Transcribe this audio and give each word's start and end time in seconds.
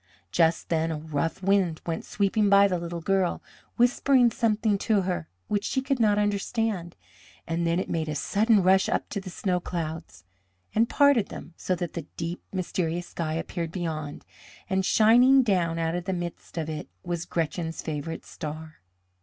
Just 0.31 0.69
then 0.69 0.89
a 0.89 0.97
rough 0.97 1.43
wind 1.43 1.79
went 1.85 2.05
sweeping 2.05 2.49
by 2.49 2.67
the 2.67 2.79
little 2.79 3.01
girl, 3.01 3.39
whispering 3.77 4.31
something 4.31 4.79
to 4.79 5.01
her 5.01 5.29
which 5.47 5.63
she 5.63 5.79
could 5.79 5.99
not 5.99 6.17
understand, 6.17 6.95
and 7.45 7.67
then 7.67 7.79
it 7.79 7.87
made 7.87 8.09
a 8.09 8.15
sudden 8.15 8.63
rush 8.63 8.89
up 8.89 9.09
to 9.09 9.21
the 9.21 9.29
snow 9.29 9.59
clouds 9.59 10.23
and 10.73 10.89
parted 10.89 11.27
them, 11.27 11.53
so 11.55 11.75
that 11.75 11.93
the 11.93 12.07
deep, 12.17 12.41
mysterious 12.51 13.09
sky 13.09 13.35
appeared 13.35 13.71
beyond, 13.71 14.25
and 14.67 14.85
shining 14.87 15.43
down 15.43 15.77
out 15.77 15.93
of 15.93 16.05
the 16.05 16.13
midst 16.13 16.57
of 16.57 16.67
it 16.67 16.89
was 17.03 17.25
Gretchen's 17.27 17.83
favourite 17.83 18.25
star. 18.25 18.77